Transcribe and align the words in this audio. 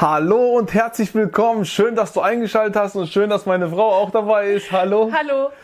Hallo 0.00 0.56
und 0.56 0.72
herzlich 0.72 1.14
willkommen. 1.14 1.66
Schön, 1.66 1.94
dass 1.94 2.14
du 2.14 2.22
eingeschaltet 2.22 2.74
hast 2.74 2.96
und 2.96 3.06
schön, 3.06 3.28
dass 3.28 3.44
meine 3.44 3.68
Frau 3.68 3.92
auch 3.92 4.10
dabei 4.10 4.52
ist. 4.52 4.72
Hallo. 4.72 5.12
Hallo. 5.12 5.50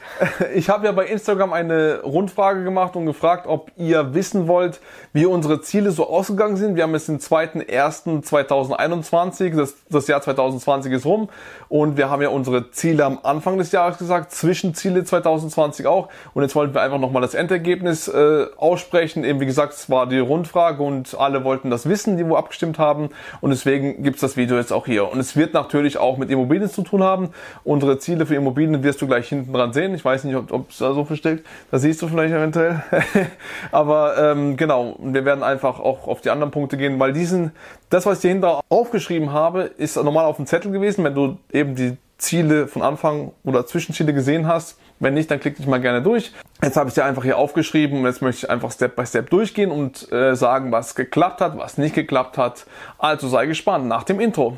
Ich 0.55 0.71
habe 0.71 0.87
ja 0.87 0.93
bei 0.93 1.05
Instagram 1.07 1.53
eine 1.53 2.01
Rundfrage 2.03 2.65
gemacht 2.65 2.97
und 2.97 3.05
gefragt, 3.07 3.47
ob 3.47 3.71
ihr 3.77 4.15
wissen 4.15 4.49
wollt, 4.49 4.81
wie 5.13 5.27
unsere 5.27 5.61
Ziele 5.61 5.91
so 5.91 6.09
ausgegangen 6.09 6.57
sind. 6.57 6.77
Wir 6.77 6.85
haben 6.85 6.95
jetzt 6.95 7.09
den 7.09 7.19
2.1.2021, 7.19 9.57
das, 9.57 9.75
das 9.91 10.07
Jahr 10.07 10.23
2020 10.23 10.93
ist 10.93 11.05
rum 11.05 11.29
und 11.69 11.97
wir 11.97 12.09
haben 12.09 12.23
ja 12.23 12.29
unsere 12.31 12.71
Ziele 12.71 13.05
am 13.05 13.19
Anfang 13.23 13.59
des 13.59 13.73
Jahres 13.73 13.99
gesagt, 13.99 14.33
Zwischenziele 14.33 15.05
2020 15.05 15.87
auch 15.87 16.09
und 16.33 16.43
jetzt 16.43 16.55
wollten 16.55 16.73
wir 16.75 16.83
einfach 16.83 16.99
nochmal 16.99 17.23
das 17.23 17.35
Endergebnis 17.35 18.09
äh, 18.09 18.47
aussprechen. 18.57 19.25
Eben 19.25 19.41
wie 19.41 19.47
gesagt, 19.47 19.75
es 19.75 19.91
war 19.91 20.07
die 20.07 20.19
Rundfrage 20.19 20.83
und 20.83 21.15
alle 21.19 21.45
wollten 21.45 21.71
das 21.71 21.89
wissen, 21.89 22.17
die 22.17 22.27
wo 22.27 22.37
abgestimmt 22.37 22.79
haben 22.79 23.11
und 23.41 23.51
deswegen 23.51 24.03
gibt's 24.03 24.23
das 24.27 24.37
Video 24.37 24.57
jetzt 24.57 24.73
auch 24.73 24.87
hier. 24.87 25.11
Und 25.11 25.19
es 25.19 25.37
wird 25.37 25.55
natürlich 25.55 25.99
auch 25.99 26.19
mit 26.19 26.31
Immobilien 26.31 26.69
zu 26.69 26.83
tun 26.83 27.03
haben. 27.03 27.31
Unsere 27.65 27.99
Ziele 27.99 28.27
für 28.27 28.35
Immobilien 28.35 28.83
wirst 28.83 29.01
du 29.01 29.07
gleich 29.07 29.29
hinten 29.29 29.53
dran 29.53 29.73
sehen. 29.73 29.95
Ich 29.95 30.05
weiß 30.05 30.25
nicht, 30.25 30.37
ob 30.37 30.71
es 30.71 30.79
da 30.79 30.93
so 30.93 31.05
versteckt. 31.05 31.47
Da 31.71 31.79
siehst 31.79 32.03
du 32.03 32.09
vielleicht 32.09 32.35
eventuell. 32.35 32.83
Aber 33.73 34.17
ähm, 34.19 34.57
genau, 34.57 34.97
wir 35.01 35.25
werden 35.25 35.43
einfach 35.43 35.81
auch 35.81 36.09
auf 36.09 36.21
die 36.21 36.31
anderen 36.31 36.51
Punkte 36.51 36.77
gehen, 36.77 36.99
weil 36.99 37.13
diesen, 37.13 37.53
das, 37.91 38.05
was 38.07 38.19
ich 38.19 38.23
hier 38.23 38.33
hinter 38.33 38.61
aufgeschrieben 38.69 39.33
habe, 39.33 39.63
ist 39.63 39.97
normal 39.97 40.27
auf 40.27 40.37
dem 40.37 40.47
Zettel 40.47 40.73
gewesen. 40.73 41.05
Wenn 41.05 41.15
du 41.15 41.39
eben 41.53 41.75
die 41.75 41.97
Ziele 42.19 42.67
von 42.67 42.83
Anfang 42.83 43.33
oder 43.45 43.67
Zwischenziele 43.67 44.15
gesehen 44.15 44.47
hast. 44.47 44.79
Wenn 44.99 45.15
nicht, 45.15 45.31
dann 45.31 45.41
klick 45.41 45.57
dich 45.57 45.67
mal 45.67 45.81
gerne 45.81 46.03
durch. 46.03 46.33
Jetzt 46.63 46.77
habe 46.77 46.89
ich 46.89 46.95
dir 46.95 47.05
einfach 47.05 47.23
hier 47.23 47.37
aufgeschrieben 47.37 48.01
und 48.01 48.07
jetzt 48.07 48.23
möchte 48.23 48.47
ich 48.47 48.51
einfach 48.51 48.73
Step 48.73 48.97
by 48.97 49.05
Step 49.05 49.29
durchgehen 49.31 49.71
und 49.71 50.11
äh, 50.11 50.35
sagen, 50.35 50.73
was 50.73 50.95
geklappt 50.95 51.41
hat, 51.41 51.59
was 51.59 51.77
nicht 51.77 51.95
geklappt 51.95 52.39
hat. 52.39 52.67
Also 52.99 53.29
sei 53.29 53.47
gespannt 53.47 53.87
nach 53.87 54.05
dem 54.05 54.21
Intro. 54.21 54.57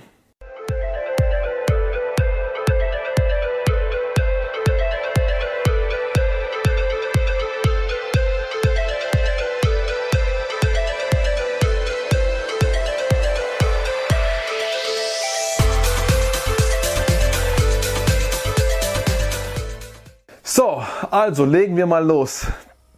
So, 20.58 20.82
also 21.12 21.44
legen 21.44 21.76
wir 21.76 21.86
mal 21.86 22.04
los. 22.04 22.48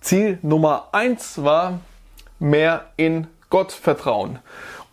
Ziel 0.00 0.38
Nummer 0.40 0.88
eins 0.92 1.44
war 1.44 1.80
mehr 2.38 2.86
in 2.96 3.26
Gott 3.50 3.70
vertrauen. 3.70 4.38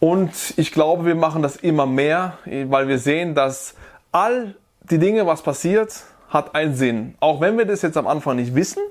Und 0.02 0.34
ich 0.58 0.74
glaube, 0.74 1.06
wir 1.06 1.16
machen 1.16 1.42
das 1.42 1.56
immer 1.56 1.86
mehr, 1.86 2.40
weil 2.44 2.90
wir 2.90 3.00
sehen, 3.00 3.36
dass 3.36 3.74
all 4.12 4.56
die 4.82 4.98
Dinge, 4.98 5.26
was 5.26 5.44
passiert, 5.44 6.04
hat 6.28 6.56
einen 6.56 6.76
Sinn. 6.76 7.16
Auch 7.22 7.40
wenn 7.40 7.58
wir 7.58 7.66
das 7.66 7.84
jetzt 7.84 7.96
am 7.96 8.06
Anfang 8.06 8.36
nicht 8.36 8.54
wissen, 8.54 8.84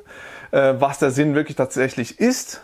äh, 0.52 0.72
was 0.78 0.98
der 0.98 1.10
Sinn 1.10 1.34
wirklich 1.34 1.58
tatsächlich 1.58 2.18
ist, 2.18 2.62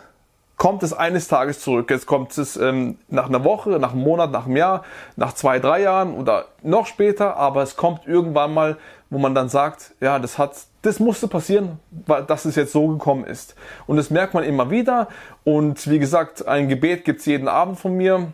kommt 0.57 0.81
es 0.81 0.93
eines 0.93 1.27
Tages 1.27 1.59
zurück. 1.59 1.91
Jetzt 1.91 2.07
kommt 2.07 2.35
es 2.39 2.57
ähm, 2.57 2.97
nach 3.07 3.27
einer 3.27 3.43
Woche, 3.43 3.69
nach 3.77 3.91
einem 3.91 4.01
Monat, 4.01 4.31
nach 4.31 4.47
einem 4.47 4.57
Jahr, 4.57 4.83
nach 5.15 5.33
zwei, 5.33 5.59
drei 5.59 5.83
Jahren 5.83 6.15
oder 6.15 6.45
noch 6.63 6.87
später, 6.87 7.35
aber 7.35 7.61
es 7.61 7.75
kommt 7.75 8.07
irgendwann 8.07 8.51
mal, 8.51 8.77
wo 9.11 9.19
man 9.19 9.35
dann 9.35 9.47
sagt, 9.47 9.91
ja, 9.99 10.17
das 10.17 10.39
hat 10.39 10.55
das 10.83 10.99
musste 10.99 11.27
passieren, 11.27 11.79
weil 12.05 12.23
dass 12.23 12.45
es 12.45 12.55
jetzt 12.55 12.73
so 12.73 12.87
gekommen 12.87 13.25
ist. 13.25 13.55
Und 13.87 13.97
das 13.97 14.09
merkt 14.09 14.33
man 14.33 14.43
immer 14.43 14.69
wieder. 14.69 15.07
Und 15.43 15.89
wie 15.89 15.97
gesagt, 15.97 16.47
ein 16.47 16.67
Gebet 16.67 17.05
gibt's 17.05 17.25
jeden 17.25 17.47
Abend 17.47 17.79
von 17.79 17.95
mir. 17.95 18.33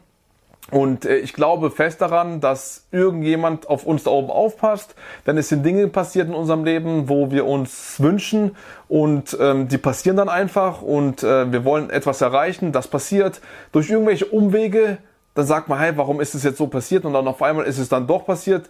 Und 0.71 1.05
äh, 1.05 1.17
ich 1.17 1.33
glaube 1.33 1.71
fest 1.71 2.01
daran, 2.01 2.41
dass 2.41 2.87
irgendjemand 2.91 3.69
auf 3.69 3.85
uns 3.85 4.03
da 4.03 4.11
oben 4.11 4.29
aufpasst, 4.29 4.95
denn 5.25 5.37
es 5.37 5.49
sind 5.49 5.65
Dinge 5.65 5.87
passiert 5.87 6.27
in 6.27 6.35
unserem 6.35 6.63
Leben, 6.63 7.09
wo 7.09 7.31
wir 7.31 7.45
uns 7.45 7.99
wünschen 7.99 8.55
und 8.87 9.35
ähm, 9.39 9.67
die 9.67 9.79
passieren 9.79 10.17
dann 10.17 10.29
einfach 10.29 10.81
und 10.81 11.23
äh, 11.23 11.51
wir 11.51 11.65
wollen 11.65 11.89
etwas 11.89 12.21
erreichen, 12.21 12.71
das 12.71 12.87
passiert 12.87 13.41
durch 13.71 13.89
irgendwelche 13.89 14.25
Umwege, 14.25 14.99
dann 15.33 15.47
sagt 15.47 15.69
man, 15.69 15.79
hey, 15.79 15.93
warum 15.95 16.21
ist 16.21 16.35
es 16.35 16.43
jetzt 16.43 16.57
so 16.57 16.67
passiert 16.67 17.05
und 17.05 17.13
dann 17.13 17.27
auf 17.27 17.41
einmal 17.41 17.65
ist 17.65 17.79
es 17.79 17.89
dann 17.89 18.05
doch 18.05 18.25
passiert 18.25 18.69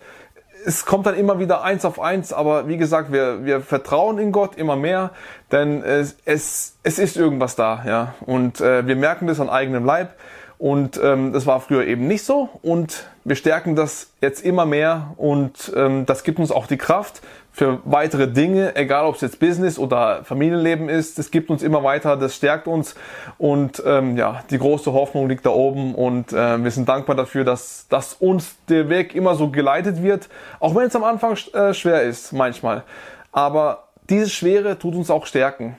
es 0.65 0.85
kommt 0.85 1.05
dann 1.05 1.15
immer 1.15 1.39
wieder 1.39 1.63
eins 1.63 1.85
auf 1.85 1.99
eins, 1.99 2.33
aber 2.33 2.67
wie 2.67 2.77
gesagt, 2.77 3.11
wir, 3.11 3.45
wir 3.45 3.61
vertrauen 3.61 4.17
in 4.19 4.31
Gott 4.31 4.55
immer 4.55 4.75
mehr, 4.75 5.11
denn 5.51 5.83
es, 5.83 6.15
es, 6.25 6.75
es 6.83 6.99
ist 6.99 7.17
irgendwas 7.17 7.55
da, 7.55 7.83
ja. 7.85 8.13
Und 8.25 8.61
äh, 8.61 8.85
wir 8.85 8.95
merken 8.95 9.27
das 9.27 9.39
an 9.39 9.49
eigenem 9.49 9.85
Leib. 9.85 10.13
Und 10.57 10.99
ähm, 11.01 11.31
das 11.31 11.45
war 11.47 11.61
früher 11.61 11.87
eben 11.87 12.05
nicht 12.07 12.25
so. 12.25 12.49
Und 12.61 13.07
wir 13.23 13.37
stärken 13.37 13.77
das 13.77 14.11
jetzt 14.19 14.43
immer 14.43 14.65
mehr 14.65 15.13
und 15.15 15.71
ähm, 15.73 16.05
das 16.05 16.23
gibt 16.23 16.37
uns 16.37 16.51
auch 16.51 16.67
die 16.67 16.77
Kraft 16.77 17.21
für 17.51 17.79
weitere 17.83 18.27
Dinge, 18.27 18.75
egal 18.75 19.05
ob 19.05 19.15
es 19.15 19.21
jetzt 19.21 19.39
Business 19.39 19.77
oder 19.77 20.23
Familienleben 20.23 20.87
ist. 20.87 21.17
Das 21.17 21.31
gibt 21.31 21.49
uns 21.49 21.63
immer 21.63 21.83
weiter, 21.83 22.15
das 22.15 22.35
stärkt 22.35 22.67
uns 22.67 22.95
und 23.37 23.83
ähm, 23.85 24.17
ja, 24.17 24.43
die 24.49 24.57
große 24.57 24.93
Hoffnung 24.93 25.27
liegt 25.27 25.45
da 25.45 25.49
oben 25.49 25.95
und 25.95 26.31
äh, 26.31 26.63
wir 26.63 26.71
sind 26.71 26.87
dankbar 26.87 27.15
dafür, 27.15 27.43
dass, 27.43 27.87
dass 27.89 28.13
uns 28.13 28.55
der 28.69 28.89
Weg 28.89 29.15
immer 29.15 29.35
so 29.35 29.49
geleitet 29.49 30.01
wird, 30.03 30.29
auch 30.59 30.75
wenn 30.75 30.87
es 30.87 30.95
am 30.95 31.03
Anfang 31.03 31.37
äh, 31.53 31.73
schwer 31.73 32.03
ist 32.03 32.31
manchmal. 32.31 32.83
Aber 33.31 33.89
diese 34.09 34.29
Schwere 34.29 34.79
tut 34.79 34.95
uns 34.95 35.09
auch 35.09 35.25
stärken 35.25 35.77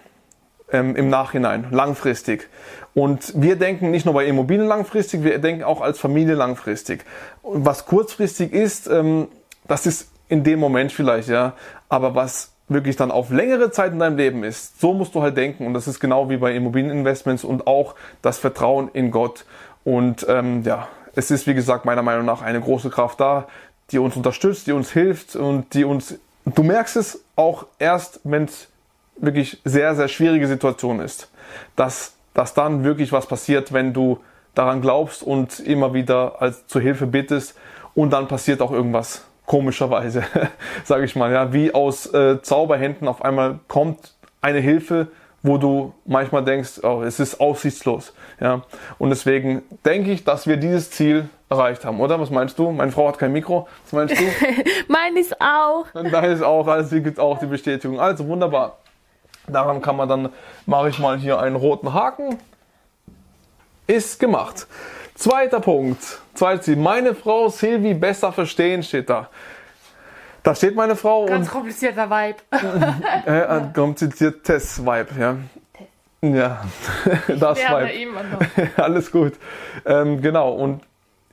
ähm, 0.73 0.97
im 0.97 1.09
Nachhinein, 1.09 1.67
langfristig. 1.71 2.49
Und 2.95 3.33
wir 3.41 3.57
denken 3.57 3.91
nicht 3.91 4.05
nur 4.05 4.15
bei 4.15 4.27
Immobilien 4.27 4.67
langfristig, 4.67 5.23
wir 5.23 5.39
denken 5.39 5.65
auch 5.65 5.81
als 5.81 5.99
Familie 5.99 6.35
langfristig. 6.35 7.05
Und 7.43 7.65
was 7.65 7.87
kurzfristig 7.87 8.53
ist, 8.53 8.89
ähm, 8.89 9.29
das 9.67 9.87
ist 9.87 10.09
in 10.31 10.43
dem 10.45 10.59
Moment 10.59 10.93
vielleicht, 10.93 11.29
ja. 11.29 11.53
Aber 11.89 12.15
was 12.15 12.53
wirklich 12.69 12.97
dann 12.97 13.11
auf 13.11 13.31
längere 13.31 13.71
Zeit 13.71 13.93
in 13.93 13.99
deinem 13.99 14.17
Leben 14.17 14.45
ist, 14.45 14.81
so 14.81 14.95
musst 14.95 15.15
du 15.15 15.23
halt 15.23 15.37
denken. 15.37 15.67
Und 15.67 15.75
das 15.75 15.89
ist 15.89 16.01
genau 16.01 16.31
wie 16.31 16.39
bei 16.39 16.55
Immobilieninvestments 16.55 17.45
und 17.45 17.67
auch 17.67 17.95
das 18.23 18.39
Vertrauen 18.39 18.89
in 18.93 19.11
Gott. 19.11 19.45
Und 19.85 20.25
ähm, 20.29 20.63
ja, 20.63 20.89
es 21.15 21.31
ist 21.31 21.47
wie 21.47 21.55
gesagt 21.55 21.85
meiner 21.85 22.03
Meinung 22.03 22.25
nach 22.25 22.43
eine 22.43 22.61
große 22.61 22.91
Kraft 22.91 23.21
da, 23.21 23.49
die 23.91 23.99
uns 23.99 24.17
unterstützt, 24.17 24.67
die 24.67 24.73
uns 24.73 24.91
hilft 24.91 25.37
und 25.37 25.75
die 25.75 25.85
uns. 25.85 26.19
Du 26.47 26.63
merkst 26.63 26.97
es 26.97 27.25
auch 27.37 27.67
erst, 27.79 28.21
wenn 28.25 28.45
es 28.45 28.69
wirklich 29.17 29.61
sehr, 29.65 29.95
sehr 29.95 30.09
schwierige 30.09 30.47
Situation 30.47 31.01
ist, 31.01 31.31
dass 31.77 32.15
dass 32.35 32.55
dann 32.55 32.85
wirklich 32.85 33.13
was 33.13 33.27
passiert, 33.27 33.73
wenn 33.73 33.93
du 33.93 34.21
daran 34.55 34.81
glaubst 34.81 35.23
und 35.23 35.61
immer 35.61 35.95
wieder 35.95 36.41
als 36.41 36.67
zur 36.67 36.81
Hilfe 36.81 37.07
bittest 37.07 37.57
und 37.95 38.13
dann 38.13 38.29
passiert 38.29 38.63
auch 38.63 38.73
irgendwas 38.73 39.25
komischerweise, 39.51 40.23
sage 40.85 41.05
ich 41.05 41.17
mal, 41.17 41.33
ja, 41.33 41.53
wie 41.53 41.75
aus 41.75 42.07
äh, 42.15 42.41
Zauberhänden 42.41 43.09
auf 43.09 43.25
einmal 43.25 43.59
kommt 43.67 44.15
eine 44.41 44.61
Hilfe, 44.61 45.09
wo 45.43 45.59
du 45.59 45.93
manchmal 46.05 46.45
denkst, 46.45 46.85
oh, 46.85 47.03
es 47.03 47.19
ist 47.19 47.41
aussichtslos, 47.41 48.13
ja. 48.39 48.63
Und 48.99 49.11
deswegen 49.11 49.63
denke 49.85 50.13
ich, 50.13 50.23
dass 50.23 50.47
wir 50.47 50.57
dieses 50.57 50.93
Ziel 50.93 51.29
erreicht 51.49 51.85
haben, 51.85 51.99
oder? 51.99 52.21
Was 52.21 52.31
meinst 52.31 52.61
du? 52.61 52.71
Meine 52.71 52.93
Frau 52.93 53.09
hat 53.09 53.19
kein 53.19 53.33
Mikro. 53.33 53.67
Was 53.87 53.93
meinst 53.93 54.21
du? 54.21 54.23
Mein 54.87 55.17
ist 55.17 55.35
auch. 55.41 55.85
Dein 55.95 56.31
ist 56.31 56.43
auch, 56.43 56.69
also 56.69 57.01
gibt 57.01 57.19
auch 57.19 57.41
die 57.41 57.47
Bestätigung. 57.47 57.99
Also 57.99 58.29
wunderbar. 58.29 58.77
Daran 59.49 59.83
kann 59.83 59.97
man 59.97 60.09
dann, 60.09 60.29
mache 60.67 60.91
ich 60.91 61.01
mal 61.01 61.19
hier 61.19 61.41
einen 61.41 61.57
roten 61.57 61.93
Haken. 61.93 62.39
Ist 63.89 64.21
gemacht. 64.21 64.69
Zweiter 65.21 65.61
Punkt. 65.61 66.03
Zweites 66.33 66.65
Ziel. 66.65 66.77
Meine 66.77 67.15
Frau 67.15 67.51
Silvi 67.51 67.93
besser 67.93 68.33
verstehen 68.33 68.83
steht 68.83 69.11
da. 69.11 69.29
Da 70.43 70.55
steht 70.55 70.75
meine 70.75 70.97
Frau 70.97 71.27
Ganz 71.27 71.47
und. 71.47 71.53
komplizierter 71.53 72.09
Vibe. 72.09 72.39
äh, 73.27 73.61
kompliziertes 73.75 74.83
Vibe, 74.83 75.09
ja. 75.21 75.37
Ja, 76.23 76.65
das 77.39 77.59
Vibe. 77.59 78.71
Alles 78.79 79.13
gut. 79.13 79.35
Ähm, 79.85 80.23
genau. 80.23 80.55
Und 80.55 80.81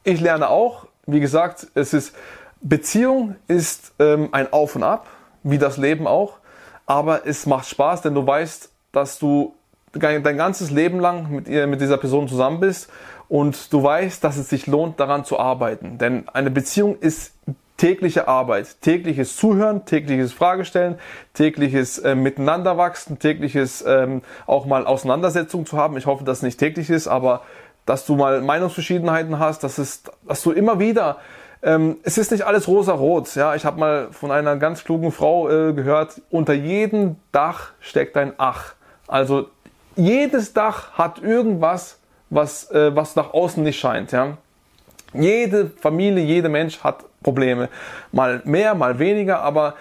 ich 0.03 0.19
lerne 0.19 0.49
auch, 0.49 0.87
wie 1.05 1.21
gesagt, 1.21 1.67
es 1.73 1.93
ist, 1.93 2.13
Beziehung 2.59 3.37
ist 3.47 3.93
ähm, 3.99 4.27
ein 4.33 4.51
Auf 4.51 4.75
und 4.75 4.83
Ab 4.83 5.07
wie 5.43 5.59
das 5.59 5.77
Leben 5.77 6.07
auch. 6.07 6.39
Aber 6.85 7.25
es 7.25 7.45
macht 7.45 7.69
Spaß, 7.69 8.01
denn 8.01 8.15
du 8.15 8.27
weißt, 8.27 8.69
dass 8.91 9.17
du 9.17 9.55
dein 9.93 10.23
ganzes 10.23 10.71
Leben 10.71 10.99
lang 10.99 11.31
mit, 11.31 11.47
ihr, 11.47 11.67
mit 11.67 11.79
dieser 11.79 11.97
Person 11.97 12.27
zusammen 12.27 12.59
bist 12.59 12.89
und 13.29 13.71
du 13.73 13.83
weißt, 13.83 14.23
dass 14.23 14.37
es 14.37 14.49
sich 14.49 14.67
lohnt, 14.67 14.99
daran 14.99 15.25
zu 15.25 15.39
arbeiten. 15.39 15.97
Denn 15.97 16.27
eine 16.29 16.51
Beziehung 16.51 16.97
ist 16.99 17.33
tägliche 17.77 18.27
Arbeit, 18.27 18.81
tägliches 18.81 19.35
Zuhören, 19.35 19.85
tägliches 19.85 20.33
Fragestellen, 20.33 20.95
tägliches 21.33 21.99
äh, 21.99 22.15
Miteinanderwachsen, 22.15 23.19
tägliches 23.19 23.83
ähm, 23.87 24.21
auch 24.47 24.65
mal 24.65 24.85
Auseinandersetzung 24.87 25.65
zu 25.65 25.77
haben. 25.77 25.95
Ich 25.97 26.05
hoffe, 26.05 26.23
dass 26.23 26.37
es 26.37 26.43
nicht 26.43 26.59
täglich 26.59 26.89
ist, 26.89 27.07
aber 27.07 27.41
dass 27.85 28.05
du 28.05 28.15
mal 28.15 28.41
Meinungsverschiedenheiten 28.41 29.39
hast, 29.39 29.63
dass, 29.63 29.77
es, 29.77 30.03
dass 30.27 30.43
du 30.43 30.51
immer 30.51 30.79
wieder 30.79 31.17
ähm, 31.63 31.97
es 32.03 32.17
ist 32.17 32.31
nicht 32.31 32.43
alles 32.43 32.67
rosa-rot. 32.67 33.35
Ja, 33.35 33.55
ich 33.55 33.65
habe 33.65 33.79
mal 33.79 34.07
von 34.11 34.31
einer 34.31 34.57
ganz 34.57 34.83
klugen 34.83 35.11
Frau 35.11 35.49
äh, 35.49 35.73
gehört: 35.73 36.21
Unter 36.29 36.53
jedem 36.53 37.15
Dach 37.31 37.71
steckt 37.79 38.15
ein 38.15 38.33
Ach. 38.37 38.73
Also 39.07 39.49
jedes 39.95 40.53
Dach 40.53 40.91
hat 40.93 41.19
irgendwas, 41.19 41.99
was 42.29 42.69
äh, 42.71 42.95
was 42.95 43.15
nach 43.15 43.33
außen 43.33 43.63
nicht 43.63 43.79
scheint. 43.79 44.11
Ja, 44.11 44.37
jede 45.13 45.69
Familie, 45.69 46.23
jeder 46.23 46.49
Mensch 46.49 46.83
hat 46.83 47.05
Probleme. 47.23 47.69
Mal 48.11 48.41
mehr, 48.45 48.75
mal 48.75 48.99
weniger, 48.99 49.41
aber 49.41 49.75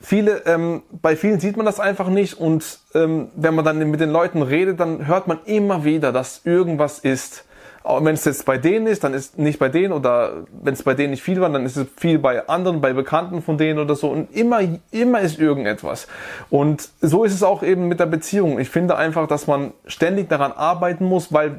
viele, 0.00 0.42
ähm, 0.46 0.82
bei 1.02 1.16
vielen 1.16 1.40
sieht 1.40 1.56
man 1.56 1.66
das 1.66 1.80
einfach 1.80 2.08
nicht 2.08 2.34
und 2.34 2.78
ähm, 2.94 3.28
wenn 3.34 3.54
man 3.54 3.64
dann 3.64 3.78
mit 3.90 4.00
den 4.00 4.10
Leuten 4.10 4.42
redet, 4.42 4.80
dann 4.80 5.06
hört 5.06 5.26
man 5.26 5.38
immer 5.46 5.84
wieder, 5.84 6.12
dass 6.12 6.42
irgendwas 6.44 6.98
ist. 6.98 7.44
Wenn 7.86 8.14
es 8.14 8.24
jetzt 8.24 8.46
bei 8.46 8.56
denen 8.56 8.86
ist, 8.86 9.04
dann 9.04 9.12
ist 9.12 9.38
nicht 9.38 9.58
bei 9.58 9.68
denen 9.68 9.92
oder 9.92 10.44
wenn 10.62 10.72
es 10.72 10.82
bei 10.82 10.94
denen 10.94 11.10
nicht 11.10 11.22
viel 11.22 11.42
war, 11.42 11.50
dann 11.50 11.66
ist 11.66 11.76
es 11.76 11.86
viel 11.98 12.18
bei 12.18 12.48
anderen, 12.48 12.80
bei 12.80 12.94
Bekannten 12.94 13.42
von 13.42 13.58
denen 13.58 13.78
oder 13.78 13.94
so 13.94 14.08
und 14.08 14.34
immer, 14.34 14.60
immer 14.90 15.20
ist 15.20 15.38
irgendetwas. 15.38 16.06
Und 16.48 16.88
so 17.02 17.24
ist 17.24 17.34
es 17.34 17.42
auch 17.42 17.62
eben 17.62 17.88
mit 17.88 18.00
der 18.00 18.06
Beziehung. 18.06 18.58
Ich 18.58 18.70
finde 18.70 18.96
einfach, 18.96 19.28
dass 19.28 19.46
man 19.46 19.72
ständig 19.86 20.30
daran 20.30 20.52
arbeiten 20.52 21.04
muss, 21.04 21.30
weil 21.30 21.58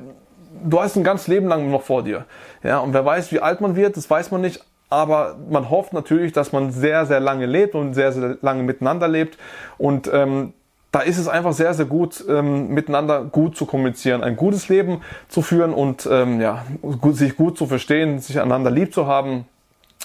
du 0.63 0.81
hast 0.81 0.95
ein 0.95 1.03
ganzes 1.03 1.27
Leben 1.27 1.47
lang 1.47 1.69
noch 1.71 1.83
vor 1.83 2.03
dir. 2.03 2.25
Ja, 2.63 2.79
und 2.79 2.93
wer 2.93 3.05
weiß, 3.05 3.31
wie 3.31 3.39
alt 3.39 3.61
man 3.61 3.75
wird, 3.75 3.97
das 3.97 4.09
weiß 4.09 4.31
man 4.31 4.41
nicht. 4.41 4.63
Aber 4.89 5.35
man 5.49 5.69
hofft 5.69 5.93
natürlich, 5.93 6.31
dass 6.31 6.51
man 6.51 6.71
sehr, 6.71 7.05
sehr 7.05 7.19
lange 7.19 7.45
lebt 7.45 7.75
und 7.75 7.93
sehr, 7.93 8.11
sehr 8.11 8.37
lange 8.41 8.63
miteinander 8.63 9.07
lebt. 9.07 9.37
Und 9.77 10.09
ähm, 10.13 10.53
da 10.91 11.01
ist 11.01 11.17
es 11.17 11.27
einfach 11.27 11.53
sehr, 11.53 11.73
sehr 11.73 11.85
gut, 11.85 12.23
ähm, 12.29 12.69
miteinander 12.69 13.25
gut 13.25 13.57
zu 13.57 13.65
kommunizieren, 13.65 14.23
ein 14.23 14.37
gutes 14.37 14.69
Leben 14.69 15.01
zu 15.27 15.41
führen 15.41 15.73
und 15.73 16.07
ähm, 16.09 16.39
ja, 16.39 16.63
gut, 17.01 17.17
sich 17.17 17.35
gut 17.35 17.57
zu 17.57 17.65
verstehen, 17.65 18.19
sich 18.19 18.39
einander 18.39 18.71
lieb 18.71 18.93
zu 18.93 19.05
haben. 19.05 19.45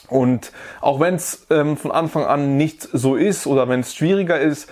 Und 0.09 0.51
auch 0.81 0.99
wenn 0.99 1.15
es 1.15 1.47
ähm, 1.51 1.77
von 1.77 1.93
Anfang 1.93 2.25
an 2.25 2.57
nicht 2.57 2.83
so 2.83 3.15
ist 3.15 3.47
oder 3.47 3.69
wenn 3.69 3.81
es 3.81 3.95
schwieriger 3.95 4.41
ist, 4.41 4.69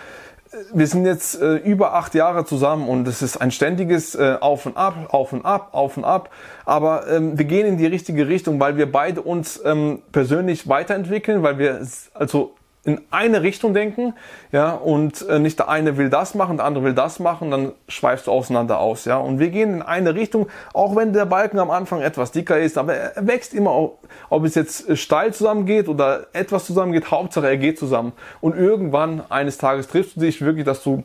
wir 0.73 0.87
sind 0.87 1.05
jetzt 1.05 1.41
äh, 1.41 1.57
über 1.57 1.95
acht 1.95 2.15
Jahre 2.15 2.45
zusammen 2.45 2.89
und 2.89 3.07
es 3.07 3.23
ist 3.23 3.37
ein 3.37 3.51
ständiges 3.51 4.15
äh, 4.15 4.37
Auf 4.41 4.67
und 4.67 4.77
Ab, 4.77 4.95
Auf 5.11 5.33
und 5.33 5.45
Ab, 5.45 5.71
Auf 5.73 5.97
und 5.97 6.05
Ab. 6.05 6.31
Aber 6.65 7.09
ähm, 7.09 7.39
wir 7.39 7.45
gehen 7.45 7.67
in 7.67 7.77
die 7.77 7.87
richtige 7.87 8.29
Richtung, 8.29 8.59
weil 8.61 8.77
wir 8.77 8.91
beide 8.91 9.23
uns 9.23 9.61
ähm, 9.65 10.03
persönlich 10.13 10.69
weiterentwickeln, 10.69 11.43
weil 11.43 11.59
wir 11.59 11.87
also 12.15 12.55
in 12.89 13.03
eine 13.11 13.43
Richtung 13.43 13.75
denken, 13.75 14.15
ja, 14.51 14.71
und 14.71 15.21
äh, 15.29 15.39
nicht 15.39 15.59
der 15.59 15.69
eine 15.69 15.99
will 15.99 16.09
das 16.09 16.35
machen, 16.35 16.57
der 16.57 16.65
andere 16.65 16.85
will 16.85 16.95
das 16.95 17.19
machen, 17.19 17.51
dann 17.51 17.73
schweifst 17.87 18.27
du 18.27 18.31
auseinander 18.31 18.79
aus, 18.79 19.05
ja. 19.05 19.19
Und 19.19 19.39
wir 19.39 19.51
gehen 19.51 19.75
in 19.75 19.83
eine 19.83 20.15
Richtung, 20.15 20.49
auch 20.73 20.97
wenn 20.97 21.13
der 21.13 21.27
Balken 21.27 21.59
am 21.59 21.71
Anfang 21.71 22.01
etwas 22.01 22.33
dicker 22.33 22.59
ist, 22.59 22.79
aber 22.79 22.95
er 22.95 23.27
wächst 23.27 23.53
immer, 23.53 23.91
ob 24.31 24.45
es 24.45 24.55
jetzt 24.55 24.97
steil 24.97 25.35
zusammengeht 25.35 25.87
oder 25.87 26.29
etwas 26.33 26.65
zusammengeht, 26.65 27.11
Hauptsache 27.11 27.47
er 27.47 27.59
geht 27.59 27.79
zusammen. 27.79 28.13
Und 28.41 28.57
irgendwann 28.57 29.23
eines 29.29 29.59
Tages 29.59 29.89
triffst 29.89 30.17
du 30.17 30.21
dich 30.21 30.41
wirklich, 30.41 30.65
dass 30.65 30.83
du 30.83 31.05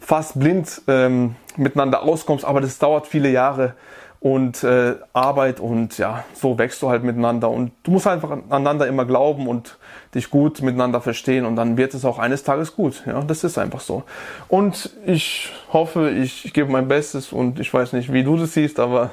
fast 0.00 0.38
blind 0.38 0.82
ähm, 0.86 1.36
miteinander 1.56 2.02
auskommst, 2.02 2.44
aber 2.44 2.60
das 2.60 2.78
dauert 2.78 3.06
viele 3.06 3.30
Jahre 3.30 3.72
und 4.22 4.62
äh, 4.62 4.94
Arbeit 5.12 5.58
und 5.58 5.98
ja, 5.98 6.24
so 6.32 6.56
wächst 6.56 6.80
du 6.80 6.88
halt 6.88 7.02
miteinander 7.02 7.50
und 7.50 7.72
du 7.82 7.90
musst 7.90 8.06
einfach 8.06 8.30
aneinander 8.30 8.86
immer 8.86 9.04
glauben 9.04 9.48
und 9.48 9.78
dich 10.14 10.30
gut 10.30 10.62
miteinander 10.62 11.00
verstehen 11.00 11.44
und 11.44 11.56
dann 11.56 11.76
wird 11.76 11.92
es 11.92 12.04
auch 12.04 12.20
eines 12.20 12.44
Tages 12.44 12.76
gut. 12.76 13.02
Ja, 13.04 13.20
das 13.22 13.42
ist 13.42 13.58
einfach 13.58 13.80
so. 13.80 14.04
Und 14.46 14.90
ich 15.04 15.50
hoffe, 15.72 16.10
ich, 16.10 16.44
ich 16.44 16.52
gebe 16.52 16.70
mein 16.70 16.86
Bestes 16.86 17.32
und 17.32 17.58
ich 17.58 17.74
weiß 17.74 17.94
nicht, 17.94 18.12
wie 18.12 18.22
du 18.22 18.36
das 18.36 18.54
siehst, 18.54 18.78
aber 18.78 19.10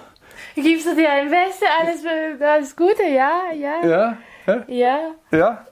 Gibst 0.53 0.85
du 0.85 0.95
dir 0.95 1.09
ein 1.09 1.29
Bestes, 1.29 1.67
alles, 1.81 2.41
alles 2.41 2.75
Gute, 2.75 3.03
ja, 3.03 3.51
ja. 3.51 3.85
Ja? 3.87 4.17
Hä? 4.45 4.59
Ja. 4.67 4.99
Ja? 5.31 5.65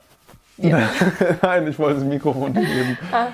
ja. 0.56 0.78
Nein, 1.42 1.68
ich 1.68 1.78
wollte 1.78 2.00
das 2.00 2.04
Mikrofon 2.04 2.54
geben. 2.54 2.98
Ah, 3.12 3.28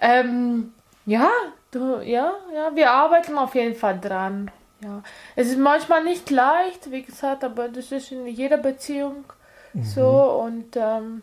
ähm, 0.00 0.72
ja, 1.04 1.28
du, 1.72 2.00
ja, 2.04 2.32
ja, 2.54 2.70
wir 2.74 2.92
arbeiten 2.92 3.36
auf 3.36 3.56
jeden 3.56 3.74
Fall 3.74 3.98
dran. 3.98 4.50
Ja, 4.82 5.02
es 5.36 5.48
ist 5.48 5.58
manchmal 5.58 6.02
nicht 6.02 6.30
leicht, 6.30 6.90
wie 6.90 7.02
gesagt, 7.02 7.44
aber 7.44 7.68
das 7.68 7.92
ist 7.92 8.10
in 8.10 8.26
jeder 8.26 8.56
Beziehung 8.56 9.24
mhm. 9.72 9.84
so. 9.84 10.06
Und 10.44 10.76
ähm, 10.76 11.22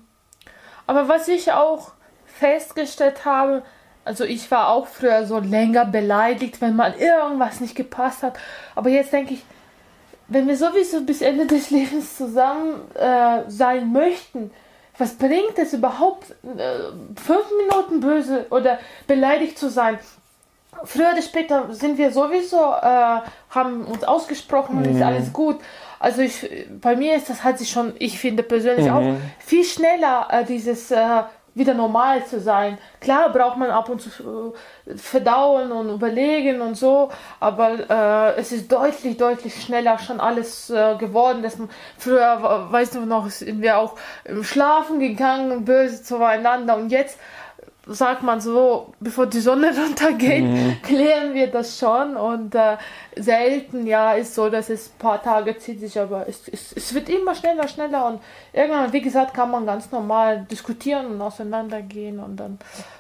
aber 0.88 1.08
was 1.08 1.28
ich 1.28 1.52
auch 1.52 1.92
festgestellt 2.26 3.26
habe, 3.26 3.64
also 4.06 4.24
ich 4.24 4.50
war 4.50 4.70
auch 4.70 4.88
früher 4.88 5.26
so 5.26 5.40
länger 5.40 5.86
beleidigt, 5.86 6.62
wenn 6.62 6.76
mal 6.76 6.96
irgendwas 6.96 7.60
nicht 7.60 7.76
gepasst 7.76 8.24
hat. 8.24 8.40
Aber 8.76 8.90
jetzt 8.90 9.12
denke 9.12 9.34
ich, 9.34 9.44
wenn 10.28 10.48
wir 10.48 10.56
sowieso 10.56 11.02
bis 11.02 11.22
Ende 11.22 11.46
des 11.46 11.70
Lebens 11.70 12.16
zusammen 12.16 12.90
äh, 12.96 13.44
sein 13.48 13.92
möchten, 13.92 14.52
was 14.98 15.16
bringt 15.16 15.58
es 15.58 15.74
überhaupt, 15.74 16.32
äh, 16.44 16.80
fünf 17.16 17.46
Minuten 17.58 18.00
böse 18.00 18.46
oder 18.50 18.80
beleidigt 19.08 19.58
zu 19.58 19.70
sein? 19.70 20.00
Früher 20.84 21.12
oder 21.12 21.22
später 21.22 21.74
sind 21.74 21.98
wir 21.98 22.12
sowieso, 22.12 22.58
äh, 22.58 23.22
haben 23.50 23.86
uns 23.86 24.04
ausgesprochen 24.04 24.78
und 24.78 24.88
mhm. 24.88 24.96
ist 24.96 25.02
alles 25.02 25.34
gut. 25.34 25.58
Also 26.00 26.22
ich, 26.22 26.50
bei 26.81 26.96
mir 26.96 27.16
ist 27.16 27.30
das 27.30 27.44
halt 27.44 27.58
sich 27.58 27.70
schon, 27.70 27.94
ich 28.00 28.20
finde 28.20 28.44
persönlich 28.44 28.88
mhm. 28.88 28.94
auch 28.94 29.16
viel 29.40 29.64
schneller 29.64 30.28
äh, 30.31 30.46
dieses 30.46 30.92
äh, 30.92 31.24
wieder 31.54 31.74
normal 31.74 32.26
zu 32.26 32.40
sein. 32.40 32.78
Klar 33.02 33.31
braucht 33.31 33.58
man 33.58 33.70
ab 33.70 33.90
und 33.90 34.02
zu 34.02 34.54
äh, 34.86 34.96
verdauen 34.96 35.72
und 35.72 35.90
überlegen 35.90 36.62
und 36.62 36.76
so, 36.76 37.10
aber 37.40 37.90
äh, 37.90 38.40
es 38.40 38.52
ist 38.52 38.72
deutlich, 38.72 39.18
deutlich 39.18 39.62
schneller 39.62 40.00
schon 40.00 40.20
alles 40.20 40.70
äh, 40.70 40.96
geworden. 40.98 41.44
Dass 41.44 41.58
man, 41.58 41.70
früher, 41.98 42.68
weißt 42.72 42.96
du 42.96 43.02
noch, 43.02 43.30
sind 43.30 43.62
wir 43.62 43.78
auch 43.78 43.96
schlafen 44.42 45.00
gegangen, 45.00 45.66
böse 45.66 46.02
zueinander 46.02 46.78
und 46.78 46.92
jetzt 46.92 47.20
sagt 47.89 48.24
man 48.24 48.39
so, 48.39 48.94
bevor 49.00 49.25
die 49.25 49.39
Sonne 49.39 49.71
runtergeht, 49.86 50.43
mhm. 50.43 50.77
klären 50.81 51.34
wir 51.34 51.48
das 51.48 51.77
schon. 51.77 52.15
Und 52.15 52.55
äh, 52.55 52.77
selten, 53.15 53.88
ja, 53.88 54.13
ist 54.13 54.36
so, 54.36 54.50
dass 54.50 54.69
es 54.69 54.89
ein 54.89 55.00
paar 55.00 55.22
Tage 55.22 55.58
zieht 55.58 55.79
sich, 55.79 56.00
aber 56.00 56.27
es, 56.27 56.48
es, 56.48 56.74
es 56.74 56.93
wird 56.93 57.10
immer 57.10 57.36
schneller, 57.36 57.67
schneller. 57.67 58.08
Und 58.08 58.22
irgendwann, 58.53 58.93
wie 58.93 59.01
gesagt, 59.01 59.34
kann 59.34 59.51
man 59.51 59.65
ganz 59.65 59.91
normal 59.91 60.46
diskutieren 60.50 61.08
und 61.08 61.22
auseinandergehen 61.22 62.19
und 62.19 62.38
dann 62.38 62.60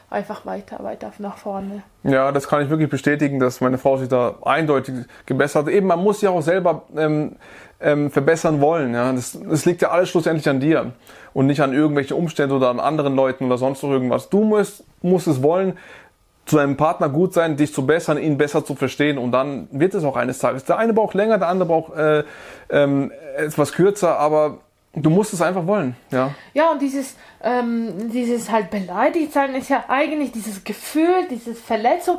einfach 0.09 0.45
weiter, 0.45 0.83
weiter 0.83 1.11
nach 1.19 1.37
vorne. 1.37 1.83
Ja, 2.03 2.31
das 2.31 2.47
kann 2.47 2.63
ich 2.63 2.69
wirklich 2.69 2.89
bestätigen, 2.89 3.39
dass 3.39 3.61
meine 3.61 3.77
Frau 3.77 3.97
sich 3.97 4.09
da 4.09 4.35
eindeutig 4.43 5.05
gebessert 5.25 5.67
hat. 5.67 5.73
Eben, 5.73 5.87
man 5.87 5.99
muss 5.99 6.21
ja 6.21 6.31
auch 6.31 6.41
selber 6.41 6.83
ähm, 6.95 7.35
ähm, 7.81 8.11
verbessern 8.11 8.61
wollen. 8.61 8.93
Ja? 8.93 9.11
Das, 9.13 9.37
das 9.41 9.65
liegt 9.65 9.81
ja 9.81 9.89
alles 9.89 10.09
schlussendlich 10.09 10.49
an 10.49 10.59
dir 10.59 10.93
und 11.33 11.47
nicht 11.47 11.61
an 11.61 11.73
irgendwelche 11.73 12.15
Umstände 12.15 12.55
oder 12.55 12.69
an 12.69 12.79
anderen 12.79 13.15
Leuten 13.15 13.45
oder 13.45 13.57
sonst 13.57 13.83
noch 13.83 13.91
irgendwas. 13.91 14.29
Du 14.29 14.43
musst, 14.43 14.83
musst 15.01 15.27
es 15.27 15.41
wollen, 15.41 15.77
zu 16.45 16.57
deinem 16.57 16.77
Partner 16.77 17.09
gut 17.09 17.33
sein, 17.33 17.57
dich 17.57 17.73
zu 17.73 17.85
bessern, 17.85 18.17
ihn 18.17 18.37
besser 18.37 18.65
zu 18.65 18.73
verstehen 18.73 19.17
und 19.19 19.31
dann 19.31 19.67
wird 19.71 19.93
es 19.93 20.03
auch 20.03 20.17
eines 20.17 20.39
Tages. 20.39 20.65
Der 20.65 20.77
eine 20.77 20.93
braucht 20.93 21.13
länger, 21.13 21.37
der 21.37 21.47
andere 21.47 21.67
braucht 21.67 21.95
äh, 21.95 22.23
ähm, 22.71 23.11
etwas 23.37 23.71
kürzer, 23.71 24.17
aber 24.17 24.57
du 24.93 25.11
musst 25.11 25.31
es 25.31 25.43
einfach 25.43 25.67
wollen, 25.67 25.95
ja. 26.11 26.33
Ja, 26.55 26.71
und 26.71 26.81
dieses, 26.81 27.15
ähm, 27.43 28.11
dieses 28.11 28.51
halt 28.51 28.71
beleidigt 28.71 29.31
sein 29.31 29.53
ist 29.53 29.69
ja 29.69 29.85
eigentlich 29.87 30.31
dieses 30.31 30.63
Gefühl, 30.63 31.27
diese 31.29 31.53
Verletzung 31.53 32.17